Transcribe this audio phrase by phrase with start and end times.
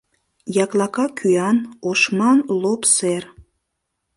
[0.63, 1.57] Яклака кӱан,
[1.89, 3.23] ошман лоп сер...